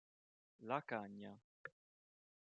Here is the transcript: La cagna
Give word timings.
La 0.61 0.79
cagna 0.81 1.37